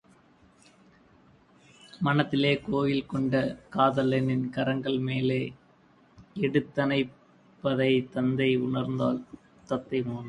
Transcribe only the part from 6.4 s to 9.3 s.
எடுத்தணைப்பதைத் தத்தை உணர்ந்தாள்.